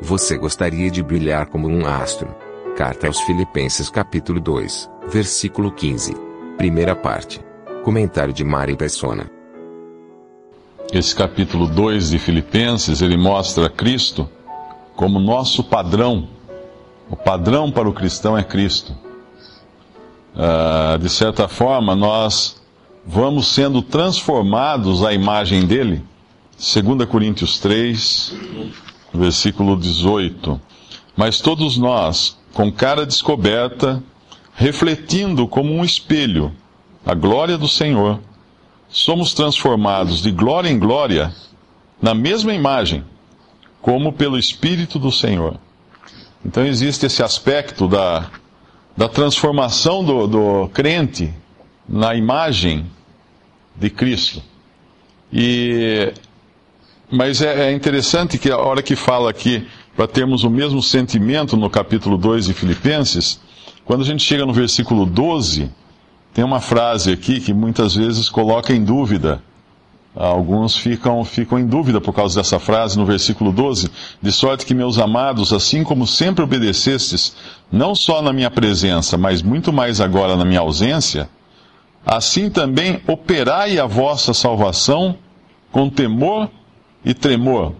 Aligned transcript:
Você 0.00 0.38
gostaria 0.38 0.88
de 0.92 1.02
brilhar 1.02 1.46
como 1.46 1.68
um 1.68 1.84
astro? 1.84 2.32
Carta 2.76 3.08
aos 3.08 3.20
Filipenses 3.22 3.90
capítulo 3.90 4.40
2, 4.40 4.88
versículo 5.08 5.72
15. 5.72 6.14
Primeira 6.56 6.94
parte. 6.94 7.40
Comentário 7.82 8.32
de 8.32 8.44
Mari 8.44 8.76
Persona. 8.76 9.28
Esse 10.92 11.16
capítulo 11.16 11.66
2 11.66 12.10
de 12.10 12.18
Filipenses, 12.20 13.02
ele 13.02 13.16
mostra 13.16 13.68
Cristo 13.68 14.30
como 14.94 15.18
nosso 15.18 15.64
padrão. 15.64 16.28
O 17.10 17.16
padrão 17.16 17.72
para 17.72 17.88
o 17.88 17.92
cristão 17.92 18.38
é 18.38 18.44
Cristo. 18.44 18.96
Ah, 20.32 20.96
de 21.00 21.08
certa 21.08 21.48
forma, 21.48 21.96
nós 21.96 22.62
vamos 23.04 23.48
sendo 23.48 23.82
transformados 23.82 25.04
à 25.04 25.12
imagem 25.12 25.66
dele. 25.66 26.04
2 26.56 27.04
Coríntios 27.08 27.58
3, 27.58 28.34
versículo 29.12 29.76
18. 29.76 30.60
Mas 31.16 31.40
todos 31.40 31.76
nós, 31.76 32.38
com 32.52 32.70
cara 32.70 33.06
descoberta, 33.06 34.02
refletindo 34.54 35.46
como 35.46 35.72
um 35.72 35.84
espelho 35.84 36.52
a 37.06 37.14
glória 37.14 37.56
do 37.56 37.68
Senhor, 37.68 38.20
somos 38.88 39.32
transformados 39.32 40.22
de 40.22 40.30
glória 40.30 40.68
em 40.68 40.78
glória 40.78 41.32
na 42.00 42.14
mesma 42.14 42.52
imagem, 42.52 43.04
como 43.80 44.12
pelo 44.12 44.38
Espírito 44.38 44.98
do 44.98 45.10
Senhor. 45.10 45.58
Então 46.44 46.64
existe 46.64 47.06
esse 47.06 47.22
aspecto 47.22 47.88
da, 47.88 48.30
da 48.96 49.08
transformação 49.08 50.04
do, 50.04 50.26
do 50.26 50.68
crente 50.68 51.32
na 51.88 52.14
imagem 52.14 52.86
de 53.74 53.90
Cristo. 53.90 54.42
E, 55.32 56.12
mas 57.10 57.40
é, 57.40 57.70
é 57.70 57.72
interessante 57.72 58.38
que 58.38 58.50
a 58.50 58.58
hora 58.58 58.82
que 58.82 58.94
fala 58.94 59.30
aqui 59.30 59.66
para 59.96 60.06
termos 60.06 60.44
o 60.44 60.50
mesmo 60.50 60.82
sentimento 60.82 61.56
no 61.56 61.68
capítulo 61.70 62.16
2 62.16 62.46
de 62.46 62.54
Filipenses, 62.54 63.40
quando 63.84 64.02
a 64.02 64.04
gente 64.04 64.22
chega 64.22 64.44
no 64.44 64.52
versículo 64.52 65.06
12, 65.06 65.70
tem 66.34 66.44
uma 66.44 66.60
frase 66.60 67.10
aqui 67.10 67.40
que 67.40 67.52
muitas 67.52 67.94
vezes 67.94 68.28
coloca 68.28 68.72
em 68.72 68.84
dúvida. 68.84 69.42
Alguns 70.14 70.76
ficam, 70.76 71.24
ficam 71.24 71.58
em 71.58 71.66
dúvida 71.66 72.00
por 72.00 72.12
causa 72.12 72.40
dessa 72.40 72.58
frase 72.58 72.98
no 72.98 73.06
versículo 73.06 73.52
12: 73.52 73.90
De 74.20 74.32
sorte 74.32 74.66
que, 74.66 74.74
meus 74.74 74.98
amados, 74.98 75.52
assim 75.52 75.82
como 75.82 76.06
sempre 76.06 76.44
obedecestes, 76.44 77.34
não 77.70 77.94
só 77.94 78.20
na 78.20 78.32
minha 78.32 78.50
presença, 78.50 79.16
mas 79.16 79.42
muito 79.42 79.72
mais 79.72 80.00
agora 80.00 80.36
na 80.36 80.44
minha 80.44 80.60
ausência, 80.60 81.28
assim 82.04 82.50
também 82.50 83.00
operai 83.06 83.78
a 83.78 83.86
vossa 83.86 84.34
salvação 84.34 85.16
com 85.70 85.88
temor 85.88 86.50
e 87.08 87.14
tremor, 87.14 87.72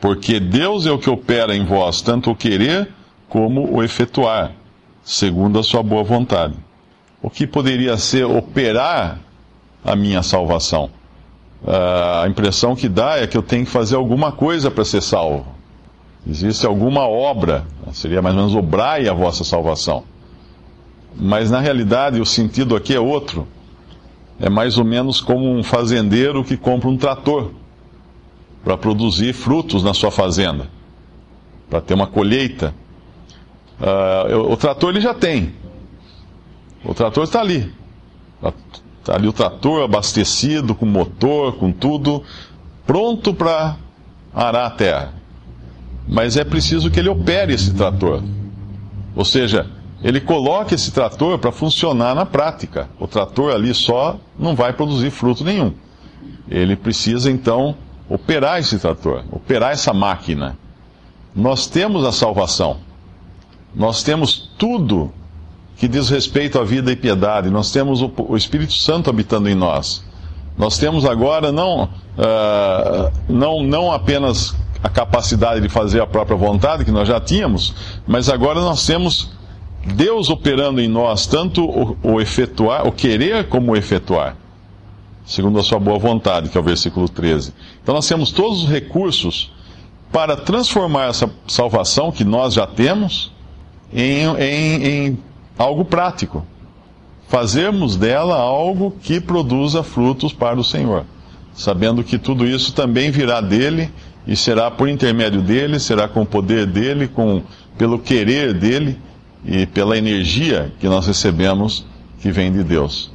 porque 0.00 0.38
Deus 0.38 0.86
é 0.86 0.92
o 0.92 0.98
que 0.98 1.10
opera 1.10 1.56
em 1.56 1.64
vós 1.64 2.00
tanto 2.00 2.30
o 2.30 2.36
querer 2.36 2.88
como 3.28 3.68
o 3.68 3.82
efetuar, 3.82 4.52
segundo 5.02 5.58
a 5.58 5.62
sua 5.64 5.82
boa 5.82 6.04
vontade. 6.04 6.54
O 7.20 7.28
que 7.28 7.48
poderia 7.48 7.96
ser 7.96 8.24
operar 8.24 9.18
a 9.84 9.96
minha 9.96 10.22
salvação? 10.22 10.88
Uh, 11.64 12.22
a 12.22 12.28
impressão 12.28 12.76
que 12.76 12.88
dá 12.88 13.16
é 13.16 13.26
que 13.26 13.36
eu 13.36 13.42
tenho 13.42 13.64
que 13.64 13.72
fazer 13.72 13.96
alguma 13.96 14.30
coisa 14.30 14.70
para 14.70 14.84
ser 14.84 15.02
salvo. 15.02 15.44
Existe 16.24 16.64
alguma 16.64 17.08
obra, 17.08 17.66
seria 17.92 18.22
mais 18.22 18.36
ou 18.36 18.42
menos 18.42 18.54
obrai 18.54 19.08
a 19.08 19.12
vossa 19.12 19.42
salvação. 19.42 20.04
Mas 21.16 21.50
na 21.50 21.58
realidade 21.58 22.20
o 22.20 22.26
sentido 22.26 22.76
aqui 22.76 22.94
é 22.94 23.00
outro. 23.00 23.48
É 24.38 24.48
mais 24.48 24.78
ou 24.78 24.84
menos 24.84 25.20
como 25.20 25.50
um 25.50 25.64
fazendeiro 25.64 26.44
que 26.44 26.56
compra 26.56 26.88
um 26.88 26.96
trator 26.96 27.50
para 28.64 28.78
produzir 28.78 29.34
frutos 29.34 29.84
na 29.84 29.92
sua 29.92 30.10
fazenda, 30.10 30.68
para 31.68 31.82
ter 31.82 31.92
uma 31.92 32.06
colheita. 32.06 32.74
Uh, 33.78 34.50
o 34.50 34.56
trator 34.56 34.90
ele 34.90 35.00
já 35.00 35.12
tem. 35.12 35.52
O 36.82 36.94
trator 36.94 37.24
está 37.24 37.40
ali. 37.40 37.72
Está 38.98 39.16
ali 39.16 39.28
o 39.28 39.32
trator 39.32 39.84
abastecido, 39.84 40.74
com 40.74 40.86
motor, 40.86 41.56
com 41.56 41.70
tudo, 41.70 42.22
pronto 42.86 43.34
para 43.34 43.76
arar 44.34 44.66
a 44.66 44.70
terra. 44.70 45.12
Mas 46.08 46.36
é 46.36 46.44
preciso 46.44 46.90
que 46.90 46.98
ele 47.00 47.10
opere 47.10 47.52
esse 47.52 47.74
trator. 47.74 48.22
Ou 49.14 49.24
seja, 49.24 49.66
ele 50.02 50.20
coloque 50.20 50.74
esse 50.74 50.90
trator 50.90 51.38
para 51.38 51.52
funcionar 51.52 52.14
na 52.14 52.26
prática. 52.26 52.88
O 52.98 53.06
trator 53.06 53.54
ali 53.54 53.74
só 53.74 54.18
não 54.38 54.54
vai 54.54 54.72
produzir 54.72 55.10
fruto 55.10 55.44
nenhum. 55.44 55.72
Ele 56.48 56.76
precisa 56.76 57.30
então 57.30 57.76
operar 58.08 58.58
esse 58.58 58.78
trator, 58.78 59.24
operar 59.30 59.72
essa 59.72 59.92
máquina. 59.92 60.56
Nós 61.34 61.66
temos 61.66 62.04
a 62.04 62.12
salvação. 62.12 62.78
Nós 63.74 64.02
temos 64.02 64.50
tudo 64.56 65.12
que 65.76 65.88
diz 65.88 66.08
respeito 66.08 66.58
à 66.58 66.64
vida 66.64 66.92
e 66.92 66.96
piedade. 66.96 67.50
Nós 67.50 67.72
temos 67.72 68.00
o, 68.00 68.36
Espírito 68.36 68.72
Santo 68.72 69.10
habitando 69.10 69.48
em 69.48 69.54
nós. 69.54 70.04
Nós 70.56 70.78
temos 70.78 71.04
agora 71.04 71.50
não, 71.50 71.84
uh, 71.84 73.12
não, 73.28 73.62
não 73.62 73.92
apenas 73.92 74.54
a 74.82 74.88
capacidade 74.88 75.60
de 75.60 75.68
fazer 75.68 76.00
a 76.00 76.06
própria 76.06 76.36
vontade, 76.36 76.84
que 76.84 76.92
nós 76.92 77.08
já 77.08 77.18
tínhamos, 77.18 77.74
mas 78.06 78.28
agora 78.28 78.60
nós 78.60 78.86
temos 78.86 79.32
Deus 79.84 80.28
operando 80.28 80.80
em 80.80 80.88
nós, 80.88 81.26
tanto 81.26 81.64
o, 81.64 81.96
o 82.02 82.20
efetuar, 82.20 82.86
o 82.86 82.92
querer 82.92 83.48
como 83.48 83.72
o 83.72 83.76
efetuar, 83.76 84.36
segundo 85.24 85.58
a 85.58 85.62
sua 85.62 85.78
boa 85.78 85.98
vontade, 85.98 86.48
que 86.50 86.58
é 86.58 86.60
o 86.60 86.64
versículo 86.64 87.08
13. 87.08 87.52
Então 87.82 87.94
nós 87.94 88.06
temos 88.06 88.30
todos 88.30 88.64
os 88.64 88.68
recursos 88.68 89.50
para 90.12 90.36
transformar 90.36 91.08
essa 91.08 91.30
salvação 91.46 92.12
que 92.12 92.24
nós 92.24 92.54
já 92.54 92.66
temos 92.66 93.32
em, 93.92 94.26
em, 94.38 94.86
em 94.86 95.18
algo 95.58 95.84
prático. 95.84 96.44
Fazermos 97.28 97.96
dela 97.96 98.36
algo 98.36 98.94
que 99.02 99.20
produza 99.20 99.82
frutos 99.82 100.32
para 100.32 100.60
o 100.60 100.64
Senhor, 100.64 101.04
sabendo 101.54 102.04
que 102.04 102.18
tudo 102.18 102.46
isso 102.46 102.72
também 102.74 103.10
virá 103.10 103.40
dele 103.40 103.90
e 104.26 104.36
será 104.36 104.70
por 104.70 104.88
intermédio 104.88 105.42
dele, 105.42 105.80
será 105.80 106.06
com 106.06 106.22
o 106.22 106.26
poder 106.26 106.66
dele, 106.66 107.08
com 107.08 107.42
pelo 107.76 107.98
querer 107.98 108.54
dele 108.54 108.98
e 109.44 109.66
pela 109.66 109.98
energia 109.98 110.72
que 110.78 110.86
nós 110.86 111.06
recebemos 111.06 111.84
que 112.20 112.30
vem 112.30 112.52
de 112.52 112.62
Deus. 112.62 113.13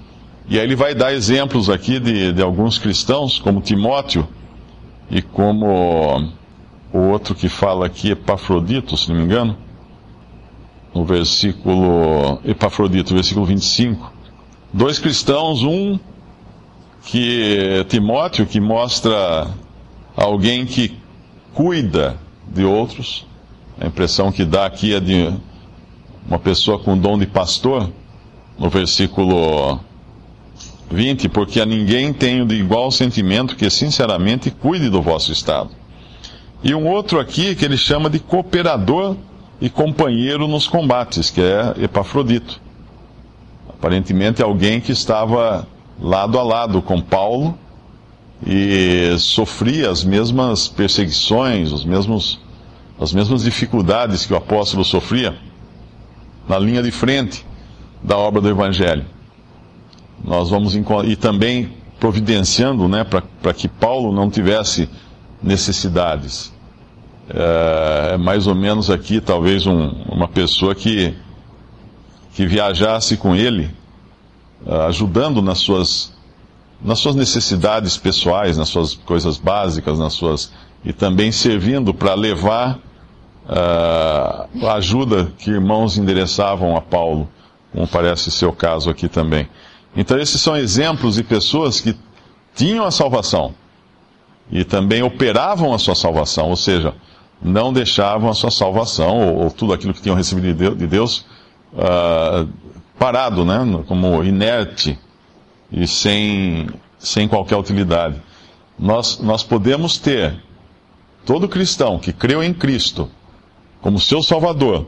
E 0.50 0.58
aí 0.58 0.66
ele 0.66 0.76
vai 0.76 0.96
dar 0.96 1.14
exemplos 1.14 1.70
aqui 1.70 2.00
de, 2.00 2.34
de 2.34 2.42
alguns 2.42 2.80
cristãos, 2.80 3.38
como 3.38 3.62
Timóteo 3.62 4.28
e 5.10 5.22
como 5.22 6.34
o 6.92 6.98
outro 6.98 7.36
que 7.36 7.48
fala 7.48 7.86
aqui, 7.86 8.10
Epafrodito, 8.10 8.98
se 8.98 9.10
não 9.10 9.16
me 9.16 9.24
engano 9.24 9.56
no 10.92 11.06
versículo 11.06 12.40
Epafrodito, 12.44 13.14
versículo 13.14 13.46
25. 13.46 14.12
Dois 14.74 14.98
cristãos, 14.98 15.62
um 15.62 16.00
que 17.04 17.86
Timóteo, 17.88 18.48
que 18.48 18.60
mostra 18.60 19.48
alguém 20.16 20.66
que 20.66 20.98
cuida 21.54 22.18
de 22.48 22.66
outros. 22.66 23.28
A 23.80 23.86
impressão 23.86 24.32
que 24.32 24.44
dá 24.44 24.66
aqui 24.66 24.96
é 24.96 25.00
de 25.00 25.32
uma 26.28 26.40
pessoa 26.40 26.80
com 26.80 26.98
dom 26.98 27.20
de 27.20 27.28
pastor, 27.28 27.88
no 28.58 28.68
versículo 28.68 29.80
20, 30.90 31.30
porque 31.30 31.62
a 31.62 31.66
ninguém 31.66 32.12
tenho 32.12 32.46
de 32.46 32.56
igual 32.56 32.92
sentimento 32.92 33.56
que 33.56 33.70
sinceramente 33.70 34.50
cuide 34.50 34.90
do 34.90 35.02
vosso 35.02 35.32
estado. 35.32 35.70
E 36.64 36.74
um 36.74 36.88
outro 36.88 37.20
aqui 37.20 37.56
que 37.56 37.64
ele 37.64 37.78
chama 37.78 38.10
de 38.10 38.20
cooperador 38.20 39.16
e 39.62 39.70
companheiro 39.70 40.48
nos 40.48 40.68
combates, 40.68 41.30
que 41.30 41.42
é 41.42 41.76
Epafrodito. 41.84 42.60
Aparentemente 43.70 44.42
alguém 44.42 44.82
que 44.82 44.92
estava 44.92 45.68
lado 46.02 46.40
a 46.40 46.44
lado 46.44 46.82
com 46.82 47.00
Paulo 47.00 47.58
e 48.46 49.16
sofria 49.20 49.90
as 49.90 50.04
mesmas 50.04 50.68
perseguições, 50.68 51.72
os 51.72 51.86
mesmos, 51.86 52.40
as 53.00 53.14
mesmas 53.14 53.44
dificuldades 53.44 54.26
que 54.26 54.34
o 54.34 54.38
apóstolo 54.38 54.84
sofria 54.84 55.38
na 56.48 56.58
linha 56.58 56.82
de 56.82 56.92
frente 56.92 57.46
da 58.04 58.18
obra 58.18 58.42
do 58.42 58.50
Evangelho. 58.50 59.06
Nós 60.24 60.50
vamos 60.50 60.76
e 60.76 61.16
também 61.16 61.72
providenciando 62.00 62.88
né, 62.88 63.04
para 63.04 63.54
que 63.54 63.68
Paulo 63.68 64.12
não 64.14 64.30
tivesse 64.30 64.90
necessidades. 65.42 66.54
É, 67.30 68.12
é 68.14 68.18
mais 68.18 68.48
ou 68.48 68.56
menos 68.56 68.90
aqui, 68.90 69.22
talvez, 69.22 69.66
um, 69.68 69.90
uma 70.10 70.28
pessoa 70.28 70.74
que, 70.74 71.14
que 72.34 72.46
viajasse 72.46 73.18
com 73.18 73.36
ele, 73.36 73.70
uh, 74.66 74.88
ajudando 74.88 75.42
nas 75.42 75.60
suas, 75.60 76.14
nas 76.82 77.00
suas 77.00 77.16
necessidades 77.16 77.98
pessoais, 77.98 78.58
nas 78.58 78.70
suas 78.70 78.94
coisas 78.94 79.38
básicas, 79.38 80.00
nas 80.00 80.14
suas 80.14 80.52
e 80.84 80.94
também 80.94 81.32
servindo 81.32 81.94
para 81.94 82.14
levar 82.14 82.80
uh, 83.46 84.66
a 84.68 84.74
ajuda 84.76 85.32
que 85.38 85.52
irmãos 85.52 85.98
endereçavam 85.98 86.76
a 86.76 86.82
Paulo, 86.82 87.30
como 87.72 87.88
parece 87.88 88.32
ser 88.32 88.46
o 88.46 88.54
caso 88.54 88.90
aqui 88.90 89.08
também. 89.08 89.48
Então, 89.96 90.20
esses 90.20 90.42
são 90.42 90.56
exemplos 90.56 91.16
de 91.16 91.24
pessoas 91.24 91.80
que 91.82 91.96
tinham 92.56 92.86
a 92.86 92.92
salvação 92.92 93.54
e 94.52 94.64
também 94.64 95.02
operavam 95.04 95.74
a 95.74 95.80
sua 95.80 95.96
salvação, 95.96 96.50
ou 96.50 96.56
seja, 96.56 96.94
não 97.42 97.72
deixavam 97.72 98.30
a 98.30 98.34
sua 98.34 98.52
salvação 98.52 99.18
ou, 99.18 99.44
ou 99.44 99.52
tudo 99.52 99.74
aquilo 99.74 99.94
que 99.94 100.02
tinham 100.02 100.16
recebido 100.16 100.76
de 100.76 100.88
Deus 100.88 101.26
uh, 101.74 102.48
parado, 102.98 103.46
né, 103.46 103.60
como 103.88 104.24
inerte 104.24 105.00
e 105.72 105.88
sem, 105.88 106.68
sem 106.98 107.28
qualquer 107.28 107.56
utilidade. 107.56 108.22
Nós, 108.78 109.20
nós 109.20 109.44
podemos 109.44 109.98
ter, 109.98 110.42
todo 111.26 111.48
cristão 111.48 112.00
que 112.00 112.12
creu 112.12 112.44
em 112.44 112.54
Cristo 112.54 113.10
como 113.82 114.00
seu 114.00 114.22
Salvador, 114.22 114.88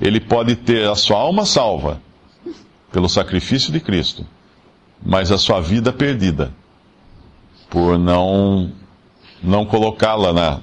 ele 0.00 0.20
pode 0.20 0.54
ter 0.54 0.88
a 0.88 0.94
sua 0.94 1.18
alma 1.18 1.44
salva 1.44 2.00
pelo 2.92 3.08
sacrifício 3.08 3.72
de 3.72 3.80
Cristo, 3.80 4.26
mas 5.04 5.30
a 5.30 5.38
sua 5.38 5.60
vida 5.60 5.92
perdida 5.92 6.52
por 7.68 7.98
não 7.98 8.72
não 9.42 9.64
colocá-la 9.64 10.32
na, 10.32 10.60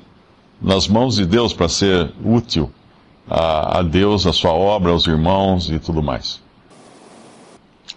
nas 0.61 0.87
mãos 0.87 1.15
de 1.15 1.25
Deus 1.25 1.53
para 1.53 1.69
ser 1.69 2.11
útil 2.23 2.69
a, 3.29 3.79
a 3.79 3.81
Deus, 3.81 4.27
a 4.27 4.33
sua 4.33 4.51
obra, 4.51 4.91
aos 4.91 5.07
irmãos 5.07 5.69
e 5.69 5.79
tudo 5.79 6.03
mais. 6.03 6.41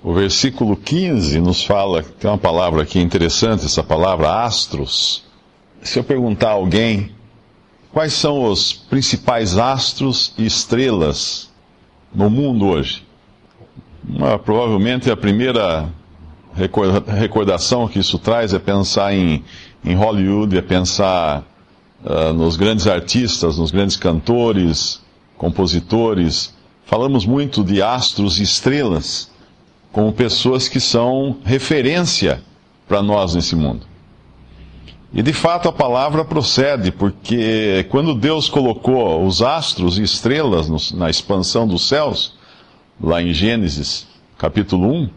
O 0.03 0.15
versículo 0.15 0.77
15 0.77 1.41
nos 1.41 1.65
fala, 1.65 2.03
tem 2.03 2.31
uma 2.31 2.39
palavra 2.39 2.83
aqui 2.83 3.01
interessante, 3.01 3.65
essa 3.65 3.83
palavra 3.83 4.45
astros. 4.45 5.25
Se 5.83 5.99
eu 5.99 6.05
perguntar 6.05 6.51
a 6.51 6.53
alguém 6.53 7.13
quais 7.93 8.13
são 8.13 8.45
os 8.45 8.73
principais 8.73 9.59
astros 9.59 10.33
e 10.39 10.47
estrelas 10.47 11.51
no 12.15 12.31
mundo 12.31 12.67
hoje, 12.67 13.08
uma, 14.09 14.39
provavelmente 14.39 15.11
a 15.11 15.17
primeira 15.17 15.89
recordação 17.07 17.87
que 17.87 17.99
isso 17.99 18.19
traz 18.19 18.53
é 18.53 18.59
pensar 18.59 19.15
em, 19.15 19.45
em 19.85 19.95
Hollywood, 19.95 20.57
é 20.57 20.63
pensar 20.63 21.45
uh, 22.05 22.33
nos 22.33 22.57
grandes 22.57 22.87
artistas, 22.87 23.59
nos 23.59 23.71
grandes 23.71 23.97
cantores, 23.97 25.01
compositores. 25.37 26.55
Falamos 26.85 27.27
muito 27.27 27.63
de 27.63 27.83
astros 27.83 28.41
e 28.41 28.43
estrelas 28.43 29.31
como 29.93 30.13
pessoas 30.13 30.69
que 30.69 30.81
são 30.81 31.37
referência 31.45 32.43
para 32.87 33.03
nós 33.03 33.35
nesse 33.35 33.55
mundo. 33.55 33.87
E 35.13 35.23
de 35.23 35.33
fato 35.33 35.69
a 35.69 35.73
palavra 35.73 36.25
procede, 36.25 36.93
porque 36.93 37.87
quando 37.91 38.15
Deus 38.15 38.49
colocou 38.49 39.25
os 39.25 39.43
astros 39.43 39.99
e 39.99 40.03
estrelas 40.03 40.69
no, 40.69 40.99
na 40.99 41.09
expansão 41.09 41.67
dos 41.67 41.89
céus, 41.89 42.38
lá 43.00 43.23
em 43.23 43.33
Gênesis 43.33 44.06
capítulo 44.37 44.93
1, 44.93 45.11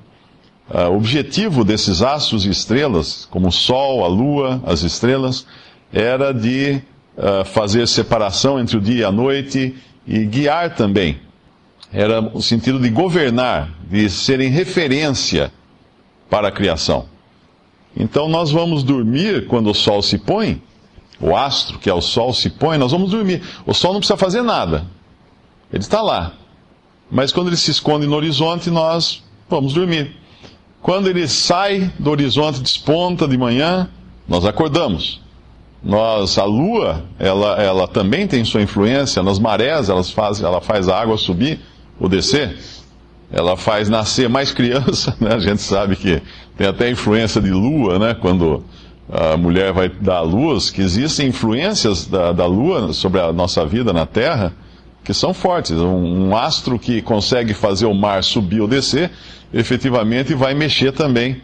Uh, 0.74 0.90
o 0.90 0.96
objetivo 0.96 1.66
desses 1.66 2.02
astros 2.02 2.46
e 2.46 2.50
estrelas, 2.50 3.28
como 3.30 3.50
o 3.50 3.52
Sol, 3.52 4.06
a 4.06 4.08
Lua, 4.08 4.64
as 4.66 4.84
estrelas, 4.84 5.46
era 5.92 6.34
de 6.34 6.82
uh, 7.18 7.44
fazer 7.44 7.86
separação 7.90 8.58
entre 8.58 8.78
o 8.78 8.80
dia 8.80 9.02
e 9.02 9.04
a 9.04 9.12
noite 9.12 9.76
e 10.08 10.26
guiar 10.26 10.74
também. 10.74 11.20
Era 11.92 12.22
o 12.22 12.42
sentido 12.42 12.80
de 12.80 12.90
governar, 12.90 13.70
de 13.90 14.10
serem 14.10 14.50
referência 14.50 15.52
para 16.30 16.48
a 16.48 16.52
criação. 16.52 17.06
Então 17.94 18.30
nós 18.30 18.50
vamos 18.50 18.82
dormir 18.82 19.48
quando 19.48 19.70
o 19.70 19.76
Sol 19.76 20.02
se 20.02 20.18
põe, 20.18 20.64
o 21.20 21.36
astro, 21.36 21.80
que 21.80 21.90
é 21.90 21.94
o 21.94 22.02
Sol, 22.02 22.34
se 22.34 22.50
põe, 22.50 22.78
nós 22.78 22.94
vamos 22.94 23.12
dormir. 23.12 23.44
O 23.66 23.74
Sol 23.74 23.92
não 23.92 24.00
precisa 24.00 24.16
fazer 24.16 24.42
nada, 24.42 24.86
ele 25.70 25.84
está 25.84 26.02
lá. 26.02 26.36
Mas 27.12 27.34
quando 27.34 27.48
ele 27.48 27.58
se 27.58 27.70
esconde 27.70 28.08
no 28.08 28.16
horizonte, 28.16 28.70
nós 28.70 29.22
vamos 29.50 29.74
dormir. 29.74 30.16
Quando 30.82 31.08
ele 31.08 31.28
sai 31.28 31.92
do 32.00 32.10
horizonte, 32.10 32.62
desponta 32.62 33.28
de 33.28 33.38
manhã, 33.38 33.90
nós 34.28 34.46
acordamos. 34.46 35.20
Nós, 35.84 36.38
a 36.38 36.46
lua, 36.46 37.04
ela, 37.20 37.62
ela 37.62 37.88
também 37.88 38.28
tem 38.28 38.46
sua 38.46 38.62
influência 38.62 39.22
nas 39.22 39.40
marés, 39.40 39.90
ela 39.90 40.04
faz, 40.04 40.42
ela 40.42 40.62
faz 40.62 40.88
a 40.88 41.00
água 41.00 41.18
subir 41.18 41.60
ou 42.00 42.08
descer. 42.08 42.58
Ela 43.32 43.58
faz 43.58 43.90
nascer 43.90 44.30
mais 44.30 44.52
criança, 44.54 45.16
né? 45.20 45.34
A 45.34 45.40
gente 45.40 45.62
sabe 45.62 45.98
que 45.98 46.22
tem 46.58 46.68
até 46.68 46.90
influência 46.90 47.42
de 47.42 47.52
lua, 47.52 48.00
né? 48.00 48.14
Quando 48.14 48.64
a 49.12 49.36
mulher 49.36 49.74
vai 49.74 49.90
dar 49.90 50.18
à 50.18 50.22
luz, 50.22 50.70
que 50.70 50.82
existem 50.82 51.28
influências 51.28 52.06
da, 52.06 52.32
da 52.32 52.46
lua 52.46 52.94
sobre 52.94 53.20
a 53.20 53.34
nossa 53.34 53.66
vida 53.66 53.92
na 53.92 54.06
Terra 54.06 54.54
que 55.04 55.14
são 55.14 55.34
fortes. 55.34 55.74
Um, 55.80 56.30
um 56.30 56.36
astro 56.36 56.78
que 56.78 57.02
consegue 57.02 57.54
fazer 57.54 57.86
o 57.86 57.94
mar 57.94 58.24
subir 58.24 58.62
ou 58.62 58.68
descer 58.68 59.12
efetivamente 59.54 60.34
vai 60.34 60.54
mexer 60.54 60.92
também 60.92 61.42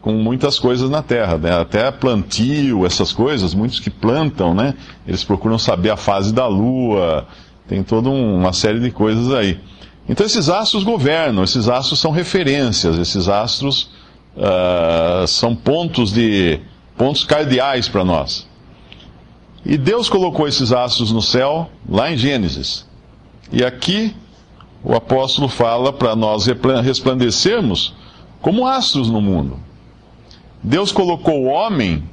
com 0.00 0.12
muitas 0.12 0.58
coisas 0.58 0.88
na 0.88 1.02
terra, 1.02 1.36
né? 1.36 1.60
até 1.60 1.90
plantio, 1.90 2.86
essas 2.86 3.12
coisas, 3.12 3.52
muitos 3.52 3.80
que 3.80 3.90
plantam, 3.90 4.54
né? 4.54 4.74
Eles 5.06 5.22
procuram 5.22 5.58
saber 5.58 5.90
a 5.90 5.96
fase 5.96 6.32
da 6.32 6.46
lua, 6.46 7.26
tem 7.68 7.82
toda 7.82 8.08
uma 8.08 8.52
série 8.52 8.80
de 8.80 8.90
coisas 8.90 9.32
aí. 9.32 9.60
Então 10.08 10.24
esses 10.24 10.48
astros 10.48 10.84
governam, 10.84 11.44
esses 11.44 11.68
astros 11.68 12.00
são 12.00 12.10
referências, 12.10 12.98
esses 12.98 13.28
astros 13.28 13.90
uh, 14.36 15.26
são 15.26 15.54
pontos 15.54 16.12
de 16.12 16.58
pontos 16.96 17.24
cardeais 17.24 17.88
para 17.88 18.04
nós. 18.04 18.48
E 19.64 19.76
Deus 19.76 20.08
colocou 20.08 20.48
esses 20.48 20.72
astros 20.72 21.12
no 21.12 21.20
céu 21.20 21.70
lá 21.86 22.10
em 22.10 22.16
Gênesis. 22.16 22.88
E 23.52 23.64
aqui 23.64 24.14
o 24.82 24.94
apóstolo 24.94 25.48
fala 25.48 25.92
para 25.92 26.16
nós 26.16 26.46
resplandecermos 26.82 27.94
como 28.40 28.66
astros 28.66 29.10
no 29.10 29.20
mundo. 29.20 29.58
Deus 30.62 30.92
colocou 30.92 31.42
o 31.42 31.46
homem 31.46 32.04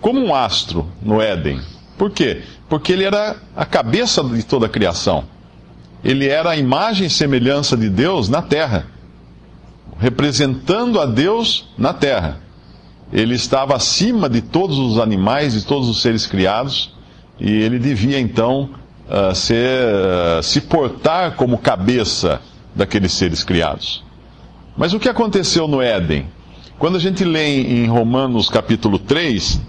como 0.00 0.20
um 0.20 0.34
astro 0.34 0.86
no 1.02 1.20
Éden. 1.20 1.60
Por 1.98 2.10
quê? 2.10 2.42
Porque 2.68 2.92
ele 2.92 3.04
era 3.04 3.36
a 3.54 3.66
cabeça 3.66 4.22
de 4.24 4.42
toda 4.42 4.66
a 4.66 4.68
criação. 4.68 5.24
Ele 6.02 6.26
era 6.26 6.50
a 6.50 6.56
imagem 6.56 7.06
e 7.06 7.10
semelhança 7.10 7.76
de 7.76 7.90
Deus 7.90 8.28
na 8.28 8.40
terra, 8.40 8.86
representando 9.98 10.98
a 10.98 11.04
Deus 11.04 11.68
na 11.76 11.92
terra. 11.92 12.40
Ele 13.12 13.34
estava 13.34 13.76
acima 13.76 14.28
de 14.30 14.40
todos 14.40 14.78
os 14.78 14.98
animais, 14.98 15.52
de 15.52 15.64
todos 15.66 15.88
os 15.88 16.00
seres 16.00 16.26
criados, 16.26 16.94
e 17.38 17.50
ele 17.50 17.78
devia 17.78 18.18
então 18.18 18.70
ser, 19.34 19.80
uh, 20.38 20.42
se 20.42 20.60
portar 20.60 21.34
como 21.34 21.58
cabeça 21.58 22.40
daqueles 22.74 23.12
seres 23.12 23.42
criados. 23.42 24.04
Mas 24.76 24.92
o 24.92 25.00
que 25.00 25.08
aconteceu 25.08 25.66
no 25.66 25.82
Éden? 25.82 26.26
Quando 26.78 26.96
a 26.96 27.00
gente 27.00 27.24
lê 27.24 27.60
em 27.60 27.86
Romanos 27.86 28.48
capítulo 28.48 28.98
3, 28.98 29.60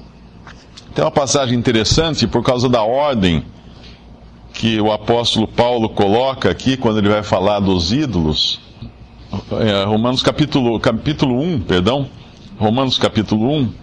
tem 0.94 1.04
uma 1.04 1.12
passagem 1.12 1.58
interessante 1.58 2.28
por 2.28 2.44
causa 2.44 2.70
da 2.70 2.84
ordem 2.84 3.44
que 4.54 4.80
o 4.80 4.92
apóstolo 4.92 5.48
Paulo 5.48 5.90
coloca 5.90 6.50
aqui 6.50 6.78
quando 6.78 7.00
ele 7.00 7.10
vai 7.10 7.24
falar 7.24 7.60
dos 7.60 7.92
ídolos. 7.92 8.60
É, 9.60 9.84
Romanos 9.86 10.22
capítulo, 10.22 10.80
capítulo 10.80 11.42
1, 11.42 11.62
perdão. 11.62 12.08
Romanos 12.60 12.98
capítulo 12.98 13.50
1, 13.50 13.74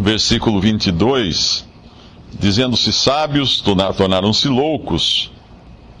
versículo 0.00 0.60
22 0.60 1.69
dizendo-se 2.38 2.92
sábios, 2.92 3.60
tornaram-se 3.60 4.48
loucos, 4.48 5.30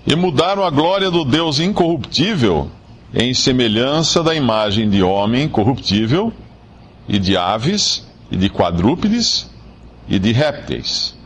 e 0.06 0.14
mudaram 0.16 0.64
a 0.64 0.70
glória 0.70 1.10
do 1.10 1.24
Deus 1.24 1.60
incorruptível 1.60 2.70
em 3.12 3.34
semelhança 3.34 4.22
da 4.22 4.34
imagem 4.34 4.88
de 4.88 5.02
homem 5.02 5.48
corruptível, 5.48 6.32
e 7.08 7.18
de 7.18 7.36
aves, 7.36 8.06
e 8.30 8.36
de 8.36 8.48
quadrúpedes, 8.48 9.50
e 10.08 10.18
de 10.18 10.32
répteis. 10.32 11.18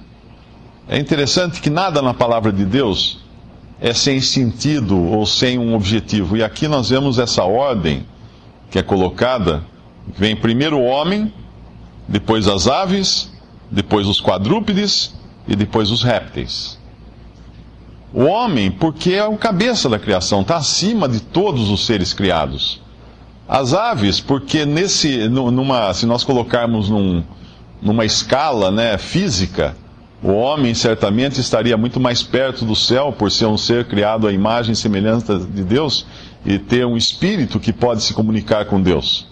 É 0.89 0.99
interessante 0.99 1.61
que 1.61 1.69
nada 1.69 2.01
na 2.01 2.15
palavra 2.15 2.53
de 2.53 2.65
Deus 2.65 3.19
é 3.81 3.93
sem 3.93 4.21
sentido 4.21 4.99
ou 4.99 5.27
sem 5.27 5.59
um 5.59 5.75
objetivo. 5.75 6.37
E 6.37 6.43
aqui 6.43 6.69
nós 6.69 6.89
vemos 6.89 7.19
essa 7.19 7.45
ordem 7.45 8.07
que 8.71 8.79
é 8.79 8.83
colocada: 8.83 9.63
vem 10.17 10.35
primeiro 10.35 10.79
o 10.79 10.85
homem, 10.85 11.33
depois 12.09 12.49
as 12.49 12.67
aves, 12.67 13.31
depois 13.71 14.07
os 14.07 14.21
quadrúpedes 14.21 15.15
e 15.47 15.55
depois 15.57 15.91
os 15.91 16.03
répteis. 16.03 16.79
O 18.13 18.25
homem, 18.25 18.71
porque 18.71 19.13
é 19.13 19.25
o 19.25 19.37
cabeça 19.37 19.89
da 19.89 19.99
criação, 19.99 20.43
está 20.43 20.57
acima 20.57 21.09
de 21.09 21.21
todos 21.21 21.69
os 21.69 21.85
seres 21.85 22.13
criados. 22.13 22.81
As 23.49 23.75
aves, 23.75 24.21
porque 24.21 24.65
nesse, 24.65 25.29
numa, 25.29 25.93
se 25.93 26.07
nós 26.07 26.23
colocarmos 26.23 26.89
num, 26.89 27.25
numa 27.83 28.05
escala 28.05 28.71
né, 28.71 28.97
física, 28.97 29.77
o 30.23 30.33
homem 30.33 30.73
certamente 30.73 31.41
estaria 31.41 31.77
muito 31.77 32.01
mais 32.01 32.23
perto 32.23 32.65
do 32.65 32.75
céu 32.75 33.13
por 33.13 33.31
ser 33.31 33.47
um 33.47 33.59
ser 33.59 33.85
criado 33.87 34.27
à 34.27 34.33
imagem 34.33 34.73
e 34.73 34.77
semelhança 34.77 35.39
de 35.39 35.63
Deus 35.63 36.07
e 36.47 36.59
ter 36.59 36.87
um 36.87 36.97
espírito 36.97 37.61
que 37.61 37.73
pode 37.73 38.03
se 38.03 38.15
comunicar 38.15 38.65
com 38.65 38.81
Deus. 38.81 39.27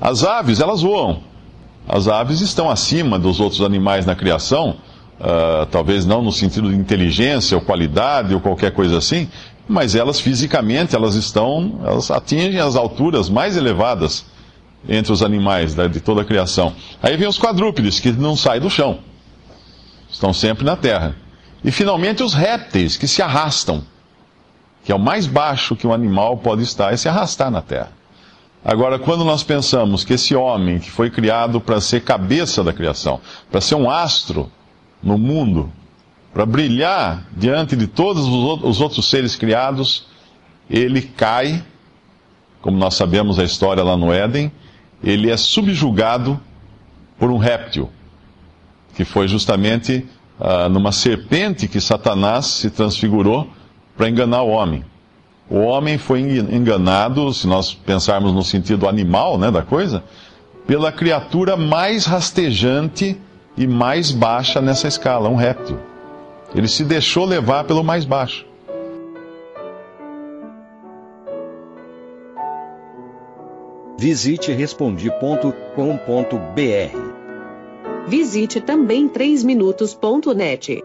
As 0.00 0.24
aves, 0.24 0.58
elas 0.58 0.82
voam. 0.82 1.22
As 1.88 2.08
aves 2.08 2.40
estão 2.40 2.68
acima 2.68 3.18
dos 3.18 3.38
outros 3.38 3.62
animais 3.62 4.04
na 4.04 4.14
criação, 4.16 4.76
uh, 5.20 5.66
talvez 5.70 6.04
não 6.04 6.20
no 6.20 6.32
sentido 6.32 6.70
de 6.70 6.76
inteligência 6.76 7.56
ou 7.56 7.62
qualidade 7.62 8.34
ou 8.34 8.40
qualquer 8.40 8.72
coisa 8.72 8.98
assim, 8.98 9.28
mas 9.68 9.94
elas 9.94 10.20
fisicamente 10.20 10.94
elas 10.96 11.14
estão, 11.14 11.80
elas 11.84 12.10
atingem 12.10 12.60
as 12.60 12.76
alturas 12.76 13.28
mais 13.28 13.56
elevadas 13.56 14.26
entre 14.88 15.12
os 15.12 15.22
animais 15.22 15.74
né, 15.74 15.88
de 15.88 16.00
toda 16.00 16.22
a 16.22 16.24
criação. 16.24 16.74
Aí 17.02 17.16
vem 17.16 17.28
os 17.28 17.38
quadrúpedes 17.38 18.00
que 18.00 18.12
não 18.12 18.36
saem 18.36 18.60
do 18.60 18.70
chão. 18.70 18.98
Estão 20.10 20.32
sempre 20.32 20.64
na 20.64 20.76
terra. 20.76 21.16
E 21.64 21.70
finalmente 21.70 22.22
os 22.22 22.34
répteis 22.34 22.96
que 22.96 23.08
se 23.08 23.22
arrastam, 23.22 23.82
que 24.84 24.92
é 24.92 24.94
o 24.94 24.98
mais 24.98 25.26
baixo 25.26 25.74
que 25.74 25.86
um 25.86 25.92
animal 25.92 26.36
pode 26.36 26.62
estar, 26.62 26.92
é 26.92 26.96
se 26.96 27.08
arrastar 27.08 27.50
na 27.50 27.60
terra. 27.60 27.95
Agora, 28.68 28.98
quando 28.98 29.24
nós 29.24 29.44
pensamos 29.44 30.02
que 30.02 30.14
esse 30.14 30.34
homem 30.34 30.80
que 30.80 30.90
foi 30.90 31.08
criado 31.08 31.60
para 31.60 31.80
ser 31.80 32.00
cabeça 32.02 32.64
da 32.64 32.72
criação, 32.72 33.20
para 33.48 33.60
ser 33.60 33.76
um 33.76 33.88
astro 33.88 34.50
no 35.00 35.16
mundo, 35.16 35.70
para 36.34 36.44
brilhar 36.44 37.28
diante 37.30 37.76
de 37.76 37.86
todos 37.86 38.26
os 38.26 38.80
outros 38.80 39.08
seres 39.08 39.36
criados, 39.36 40.08
ele 40.68 41.00
cai, 41.00 41.64
como 42.60 42.76
nós 42.76 42.94
sabemos 42.94 43.38
a 43.38 43.44
história 43.44 43.84
lá 43.84 43.96
no 43.96 44.12
Éden, 44.12 44.50
ele 45.00 45.30
é 45.30 45.36
subjugado 45.36 46.40
por 47.20 47.30
um 47.30 47.38
réptil 47.38 47.88
que 48.96 49.04
foi 49.04 49.28
justamente 49.28 50.04
ah, 50.40 50.68
numa 50.68 50.90
serpente 50.90 51.68
que 51.68 51.80
Satanás 51.80 52.46
se 52.46 52.68
transfigurou 52.70 53.48
para 53.96 54.08
enganar 54.08 54.42
o 54.42 54.48
homem. 54.48 54.84
O 55.48 55.58
homem 55.58 55.96
foi 55.96 56.20
enganado, 56.20 57.32
se 57.32 57.46
nós 57.46 57.72
pensarmos 57.72 58.32
no 58.32 58.42
sentido 58.42 58.88
animal 58.88 59.38
né, 59.38 59.50
da 59.50 59.62
coisa, 59.62 60.02
pela 60.66 60.90
criatura 60.90 61.56
mais 61.56 62.04
rastejante 62.04 63.16
e 63.56 63.66
mais 63.66 64.10
baixa 64.10 64.60
nessa 64.60 64.88
escala, 64.88 65.28
um 65.28 65.36
réptil. 65.36 65.78
Ele 66.54 66.66
se 66.66 66.84
deixou 66.84 67.24
levar 67.24 67.64
pelo 67.64 67.84
mais 67.84 68.04
baixo. 68.04 68.44
Visite 73.98 74.52
respondi.com.br 74.52 77.16
Visite 78.06 78.60
também 78.60 79.08
3minutos.net. 79.08 80.84